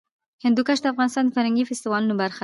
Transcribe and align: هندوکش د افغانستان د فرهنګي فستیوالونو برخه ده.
هندوکش 0.45 0.79
د 0.81 0.85
افغانستان 0.93 1.23
د 1.25 1.31
فرهنګي 1.35 1.63
فستیوالونو 1.69 2.13
برخه 2.21 2.37
ده. 2.37 2.39